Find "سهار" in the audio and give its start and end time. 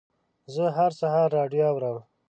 0.99-1.27